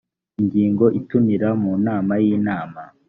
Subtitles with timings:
[0.41, 2.81] ingingo itumira mu nama y inama